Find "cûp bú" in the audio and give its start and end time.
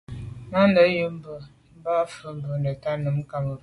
1.09-1.33